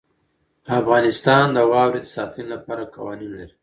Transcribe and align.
افغانستان 0.79 1.45
د 1.55 1.57
واوره 1.71 1.99
د 2.03 2.07
ساتنې 2.15 2.45
لپاره 2.53 2.83
قوانین 2.95 3.31
لري. 3.37 3.55